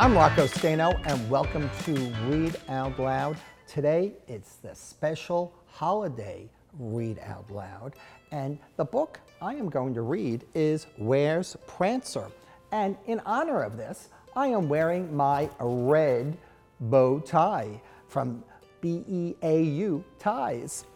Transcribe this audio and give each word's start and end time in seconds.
I'm 0.00 0.14
Rocco 0.14 0.46
Stano, 0.46 0.98
and 1.04 1.28
welcome 1.28 1.68
to 1.84 1.92
Read 2.26 2.56
Out 2.70 2.98
Loud. 2.98 3.36
Today 3.68 4.14
it's 4.28 4.54
the 4.54 4.74
special 4.74 5.52
holiday 5.66 6.48
Read 6.78 7.18
Out 7.18 7.50
Loud, 7.50 7.96
and 8.32 8.58
the 8.78 8.84
book 8.86 9.20
I 9.42 9.56
am 9.56 9.68
going 9.68 9.92
to 9.92 10.00
read 10.00 10.46
is 10.54 10.86
Where's 10.96 11.54
Prancer? 11.66 12.28
And 12.72 12.96
in 13.08 13.20
honor 13.26 13.62
of 13.62 13.76
this, 13.76 14.08
I 14.34 14.46
am 14.46 14.70
wearing 14.70 15.14
my 15.14 15.50
red 15.60 16.34
bow 16.80 17.20
tie 17.20 17.78
from 18.08 18.42
BEAU 18.82 20.02
Ties, 20.18 20.86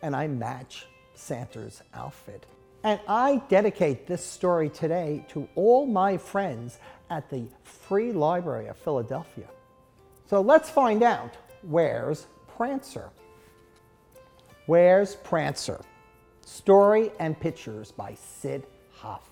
and 0.00 0.14
I 0.14 0.28
match 0.28 0.86
Santa's 1.14 1.82
outfit. 1.92 2.46
And 2.84 3.00
I 3.08 3.42
dedicate 3.48 4.06
this 4.06 4.22
story 4.22 4.68
today 4.68 5.24
to 5.30 5.48
all 5.54 5.86
my 5.86 6.18
friends 6.18 6.78
at 7.10 7.28
the 7.30 7.44
Free 7.62 8.12
Library 8.12 8.66
of 8.66 8.76
Philadelphia. 8.76 9.48
So 10.26 10.40
let's 10.40 10.70
find 10.70 11.02
out 11.02 11.36
where's 11.62 12.26
Prancer? 12.56 13.10
Where's 14.66 15.16
Prancer? 15.16 15.80
Story 16.46 17.10
and 17.18 17.38
Pictures 17.38 17.90
by 17.90 18.14
Syd 18.14 18.66
Hoff. 18.92 19.28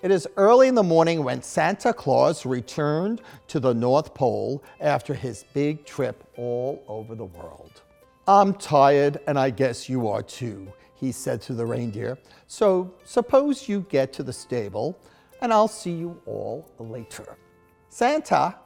It 0.00 0.10
is 0.12 0.28
early 0.36 0.68
in 0.68 0.76
the 0.76 0.82
morning 0.82 1.24
when 1.24 1.42
Santa 1.42 1.92
Claus 1.92 2.46
returned 2.46 3.20
to 3.48 3.58
the 3.58 3.74
North 3.74 4.14
Pole 4.14 4.62
after 4.80 5.12
his 5.12 5.44
big 5.54 5.84
trip 5.84 6.22
all 6.36 6.84
over 6.86 7.16
the 7.16 7.24
world. 7.24 7.82
I'm 8.28 8.54
tired, 8.54 9.18
and 9.26 9.38
I 9.38 9.50
guess 9.50 9.88
you 9.88 10.06
are 10.06 10.22
too, 10.22 10.72
he 10.94 11.10
said 11.10 11.42
to 11.42 11.54
the 11.54 11.66
reindeer. 11.66 12.16
So 12.46 12.94
suppose 13.04 13.68
you 13.68 13.86
get 13.88 14.12
to 14.12 14.22
the 14.22 14.32
stable, 14.32 14.96
and 15.40 15.52
I'll 15.52 15.68
see 15.68 15.92
you 15.92 16.20
all 16.26 16.68
later. 16.78 17.36
Santa 17.88 18.56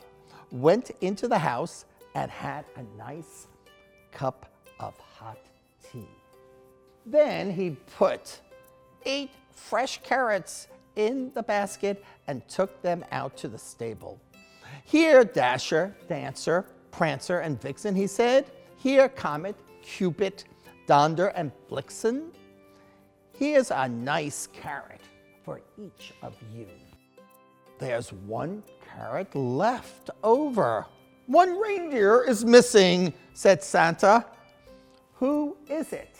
went 0.50 0.90
into 1.00 1.28
the 1.28 1.38
house 1.38 1.84
and 2.14 2.30
had 2.30 2.64
a 2.76 2.82
nice 2.98 3.46
cup 4.10 4.52
of 4.80 4.96
hot 4.98 5.38
tea. 5.82 6.08
Then 7.06 7.50
he 7.50 7.76
put 7.96 8.40
eight 9.04 9.30
fresh 9.50 10.00
carrots 10.02 10.68
in 10.96 11.32
the 11.34 11.42
basket 11.42 12.04
and 12.26 12.46
took 12.48 12.82
them 12.82 13.04
out 13.12 13.36
to 13.38 13.48
the 13.48 13.58
stable. 13.58 14.20
Here, 14.84 15.24
Dasher, 15.24 15.96
Dancer, 16.08 16.66
Prancer, 16.90 17.40
and 17.40 17.60
Vixen, 17.60 17.94
he 17.94 18.06
said. 18.06 18.46
Here, 18.76 19.08
Comet, 19.08 19.56
Cupid, 19.82 20.44
Donder, 20.86 21.28
and 21.28 21.50
Blitzen. 21.70 22.30
Here's 23.38 23.70
a 23.70 23.88
nice 23.88 24.48
carrot 24.52 25.00
for 25.44 25.60
each 25.78 26.12
of 26.22 26.34
you. 26.54 26.66
There's 27.78 28.12
one 28.12 28.62
carrot 28.86 29.34
left 29.34 30.10
over. 30.22 30.86
One 31.26 31.58
reindeer 31.58 32.22
is 32.22 32.44
missing, 32.44 33.12
said 33.34 33.62
Santa. 33.62 34.26
Who 35.14 35.56
is 35.68 35.92
it? 35.92 36.16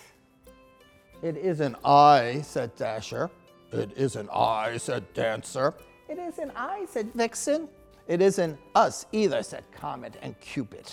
It 1.22 1.36
isn't 1.36 1.76
I, 1.84 2.40
said 2.42 2.74
Dasher. 2.76 3.30
It 3.72 3.92
isn't 3.96 4.28
I, 4.30 4.76
said 4.76 5.12
Dancer. 5.14 5.74
It 6.08 6.18
isn't 6.18 6.50
I, 6.56 6.84
said 6.86 7.12
Vixen. 7.14 7.68
It 8.08 8.20
isn't 8.20 8.58
us 8.74 9.06
either, 9.12 9.42
said 9.42 9.64
Comet 9.72 10.16
and 10.20 10.38
Cupid, 10.40 10.92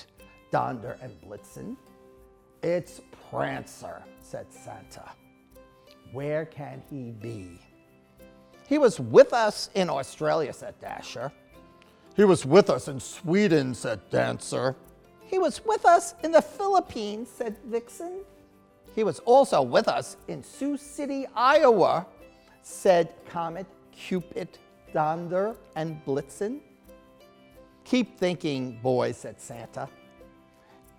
Donder 0.52 0.98
and 1.02 1.20
Blitzen. 1.22 1.76
It's 2.62 3.02
Prancer, 3.30 4.04
said 4.22 4.46
Santa. 4.54 5.10
Where 6.12 6.46
can 6.46 6.82
he 6.90 7.12
be? 7.12 7.60
He 8.70 8.78
was 8.78 9.00
with 9.00 9.34
us 9.34 9.72
in 9.74 9.90
Australia, 9.90 10.54
said 10.54 10.80
Dasher. 10.80 11.32
He 12.16 12.24
was 12.24 12.46
with 12.46 12.70
us 12.70 12.88
in 12.88 13.00
Sweden, 13.00 13.74
said 13.74 14.00
Dancer. 14.12 14.76
He 15.26 15.40
was 15.40 15.66
with 15.66 15.88
us 15.88 16.14
in 16.24 16.32
the 16.32 16.42
Philippines, 16.44 17.30
said 17.36 17.58
Vixen. 17.66 18.20
He 18.94 19.04
was 19.04 19.20
also 19.22 19.64
with 19.64 19.88
us 19.88 20.18
in 20.28 20.44
Sioux 20.44 20.78
City, 20.78 21.26
Iowa, 21.36 22.06
said 22.62 23.12
Comet, 23.28 23.66
Cupid, 23.92 24.60
Donder, 24.94 25.56
and 25.76 26.00
Blitzen. 26.06 26.60
Keep 27.86 28.20
thinking, 28.20 28.80
boys, 28.84 29.18
said 29.18 29.42
Santa. 29.42 29.90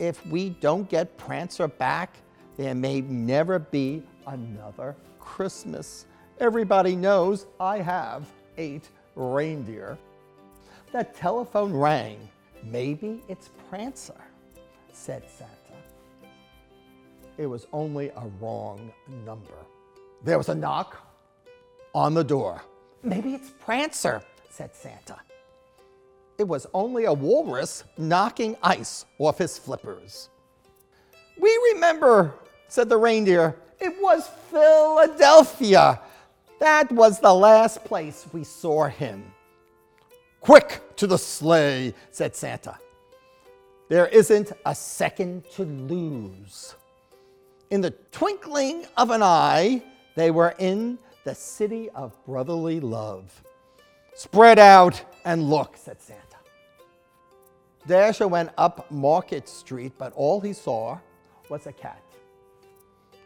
If 0.01 0.27
we 0.27 0.51
don't 0.51 0.89
get 0.89 1.17
Prancer 1.17 1.69
back, 1.69 2.17
there 2.57 2.75
may 2.75 3.01
never 3.03 3.61
be 3.61 4.03
another 4.27 4.97
Christmas. 5.21 6.07
Everybody 6.41 6.97
knows 6.97 7.45
I 7.61 7.81
have 7.81 8.25
eight 8.57 8.89
reindeer. 9.15 9.99
The 10.91 11.05
telephone 11.05 11.71
rang. 11.71 12.31
Maybe 12.65 13.23
it's 13.29 13.51
Prancer, 13.69 14.19
said 14.91 15.23
Santa. 15.29 15.51
It 17.37 17.45
was 17.45 17.67
only 17.75 18.09
a 18.09 18.27
wrong 18.41 18.91
number. 19.27 19.53
There 20.25 20.39
was 20.39 20.49
a 20.49 20.55
knock 20.55 20.97
on 21.95 22.15
the 22.15 22.25
door. 22.25 22.63
Maybe 23.03 23.35
it's 23.35 23.51
Prancer, 23.61 24.23
said 24.49 24.75
Santa. 24.75 25.19
It 26.39 26.49
was 26.49 26.67
only 26.73 27.05
a 27.05 27.13
walrus 27.13 27.85
knocking 27.99 28.57
ice 28.63 29.05
off 29.19 29.37
his 29.37 29.59
flippers. 29.59 30.31
We 31.39 31.51
remember, 31.75 32.33
said 32.69 32.89
the 32.89 32.97
reindeer. 32.97 33.57
It 33.79 33.95
was 34.01 34.27
Philadelphia. 34.51 36.01
That 36.61 36.93
was 36.93 37.19
the 37.19 37.33
last 37.33 37.85
place 37.85 38.27
we 38.33 38.45
saw 38.45 38.87
him. 38.87 39.33
Quick 40.41 40.83
to 40.97 41.07
the 41.07 41.17
sleigh, 41.19 41.95
said 42.11 42.37
Santa. 42.37 42.79
There 43.89 44.07
isn't 44.09 44.53
a 44.67 44.75
second 44.75 45.45
to 45.53 45.65
lose. 45.65 46.75
In 47.71 47.81
the 47.81 47.93
twinkling 48.13 48.87
of 48.97 49.11
an 49.11 49.23
eye, 49.23 49.83
they 50.17 50.31
were 50.31 50.55
in 50.59 50.99
the 51.25 51.35
city 51.35 51.89
of 51.91 52.15
brotherly 52.27 52.79
love. 52.79 53.43
Spread 54.15 54.59
out 54.59 55.03
and 55.25 55.49
look, 55.49 55.77
said 55.77 56.01
Santa. 56.01 56.21
Dasher 57.87 58.29
went 58.29 58.51
up 58.59 58.91
Market 58.91 59.49
Street, 59.49 59.93
but 59.97 60.13
all 60.13 60.41
he 60.41 60.53
saw 60.53 60.99
was 61.49 61.67
a 61.67 61.73
cat. 61.73 62.03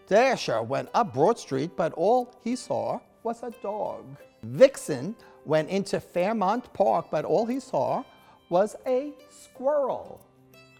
Dasher 0.07 0.63
went 0.63 0.89
up 0.95 1.13
Broad 1.13 1.39
Street, 1.39 1.73
but 1.77 1.93
all 1.95 2.33
he 2.45 2.55
saw 2.55 3.01
was 3.25 3.43
a 3.43 3.51
dog. 3.63 4.05
Vixen 4.43 5.17
went 5.47 5.69
into 5.71 5.99
Fairmount 5.99 6.73
Park, 6.75 7.07
but 7.11 7.25
all 7.25 7.47
he 7.47 7.59
saw 7.59 8.05
was 8.51 8.77
a 8.87 9.13
squirrel. 9.31 10.21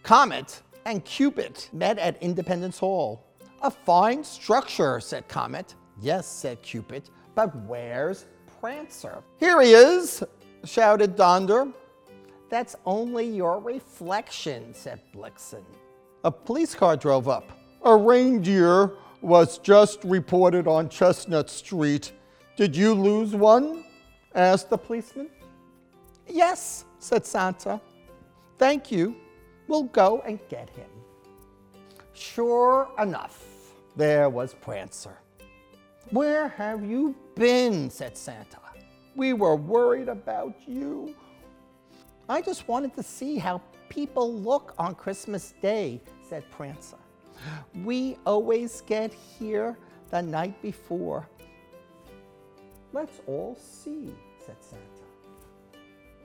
Comet 0.03 0.61
and 0.85 1.03
Cupid 1.03 1.65
met 1.73 1.97
at 1.97 2.21
Independence 2.21 2.77
Hall. 2.77 3.25
A 3.63 3.71
fine 3.71 4.23
structure, 4.23 4.99
said 4.99 5.27
Comet. 5.27 5.73
Yes, 5.99 6.27
said 6.27 6.61
Cupid, 6.61 7.09
but 7.33 7.55
where's 7.65 8.25
Prancer? 8.59 9.23
Here 9.39 9.59
he 9.61 9.71
is, 9.71 10.23
shouted 10.63 11.15
Donder. 11.15 11.67
That's 12.49 12.75
only 12.85 13.27
your 13.27 13.59
reflection, 13.59 14.73
said 14.73 15.01
Blitzen. 15.15 15.63
A 16.23 16.31
police 16.31 16.75
car 16.75 16.95
drove 16.95 17.27
up. 17.27 17.51
A 17.83 17.95
reindeer 17.95 18.91
was 19.21 19.57
just 19.57 20.03
reported 20.03 20.67
on 20.67 20.89
Chestnut 20.89 21.49
Street. 21.49 22.11
Did 22.55 22.75
you 22.75 22.93
lose 22.93 23.35
one? 23.35 23.83
asked 24.33 24.69
the 24.69 24.77
policeman. 24.77 25.29
Yes, 26.27 26.85
said 26.99 27.25
Santa. 27.25 27.81
Thank 28.57 28.91
you. 28.91 29.15
We'll 29.67 29.83
go 29.83 30.21
and 30.25 30.39
get 30.49 30.69
him. 30.69 30.89
Sure 32.13 32.87
enough, 32.99 33.43
there 33.95 34.29
was 34.29 34.53
Prancer. 34.53 35.17
Where 36.11 36.47
have 36.47 36.83
you 36.83 37.15
been? 37.35 37.89
said 37.89 38.17
Santa. 38.17 38.59
We 39.15 39.33
were 39.33 39.55
worried 39.55 40.07
about 40.07 40.55
you. 40.65 41.15
I 42.29 42.41
just 42.41 42.67
wanted 42.67 42.95
to 42.95 43.03
see 43.03 43.37
how 43.37 43.61
people 43.89 44.33
look 44.33 44.73
on 44.77 44.95
Christmas 44.95 45.53
Day, 45.61 46.01
said 46.27 46.49
Prancer. 46.51 46.97
We 47.83 48.17
always 48.25 48.81
get 48.81 49.13
here 49.13 49.77
the 50.09 50.21
night 50.21 50.61
before. 50.61 51.27
Let's 52.95 53.19
all 53.27 53.57
see, 53.59 54.15
said 54.39 54.55
Santa. 54.61 55.81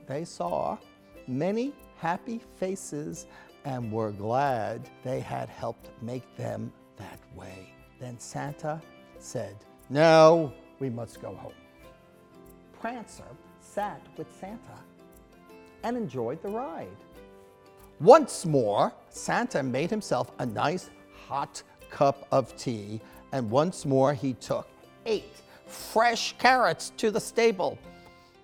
They 0.07 0.25
saw 0.25 0.79
many 1.27 1.75
happy 1.97 2.41
faces 2.61 3.27
and 3.65 3.91
were 3.91 4.13
glad 4.13 4.89
they 5.03 5.19
had 5.19 5.49
helped 5.49 5.89
make 6.01 6.37
them 6.37 6.73
that 6.97 7.19
way. 7.35 7.73
Then 7.99 8.21
Santa 8.21 8.81
said, 9.19 9.57
Now 9.89 10.53
we 10.79 10.91
must 10.91 11.21
go 11.21 11.35
home. 11.35 11.59
Prancer 12.81 13.25
sat 13.61 14.01
with 14.17 14.29
Santa 14.39 14.79
and 15.83 15.97
enjoyed 15.97 16.41
the 16.41 16.51
ride. 16.51 16.97
Once 17.99 18.47
more, 18.47 18.93
Santa 19.09 19.61
made 19.61 19.91
himself 19.91 20.31
a 20.39 20.47
nice 20.47 20.89
hot 21.27 21.65
cup 21.91 22.29
of 22.31 22.57
tea, 22.57 23.01
and 23.33 23.51
once 23.51 23.85
more 23.85 24.15
he 24.15 24.35
took 24.35 24.69
eight 25.05 25.35
fresh 25.71 26.35
carrots 26.39 26.93
to 26.97 27.11
the 27.11 27.21
stable. 27.21 27.79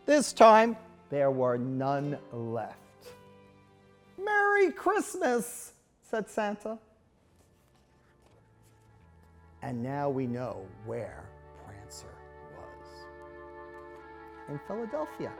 This 0.07 0.33
time, 0.33 0.77
there 1.11 1.31
were 1.31 1.59
none 1.59 2.19
left. 2.33 2.77
Merry 4.23 4.73
Christmas, 4.73 5.73
said 6.03 6.29
Santa. 6.29 6.79
And 9.63 9.83
now 9.83 10.09
we 10.09 10.27
know 10.27 10.65
where 10.85 11.25
Prancer 11.65 12.07
was. 12.57 12.89
In 14.49 14.61
Philadelphia. 14.67 15.33